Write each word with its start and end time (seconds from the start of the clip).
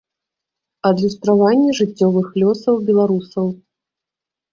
Адлюстраванне 0.91 1.71
жыццёвых 1.79 2.27
лёсаў 2.45 2.75
беларусаў. 2.87 3.45